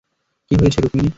কী 0.51 0.53
হয়েছে, 0.55 0.79
রুকমিনি? 0.81 1.09